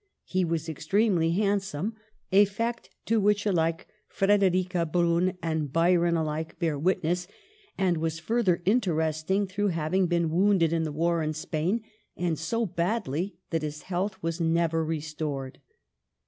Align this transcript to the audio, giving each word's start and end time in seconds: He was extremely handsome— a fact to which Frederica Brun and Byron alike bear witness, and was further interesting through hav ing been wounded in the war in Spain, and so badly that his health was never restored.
He 0.25 0.43
was 0.43 0.67
extremely 0.67 1.33
handsome— 1.33 1.93
a 2.41 2.45
fact 2.45 2.89
to 3.05 3.19
which 3.19 3.43
Frederica 4.07 4.83
Brun 4.87 5.37
and 5.43 5.71
Byron 5.71 6.17
alike 6.17 6.57
bear 6.57 6.79
witness, 6.79 7.27
and 7.77 7.97
was 7.97 8.17
further 8.17 8.63
interesting 8.65 9.45
through 9.45 9.67
hav 9.67 9.93
ing 9.93 10.07
been 10.07 10.31
wounded 10.31 10.73
in 10.73 10.85
the 10.85 10.91
war 10.91 11.21
in 11.21 11.33
Spain, 11.35 11.83
and 12.17 12.39
so 12.39 12.65
badly 12.65 13.37
that 13.51 13.61
his 13.61 13.83
health 13.83 14.17
was 14.23 14.41
never 14.41 14.83
restored. 14.83 15.59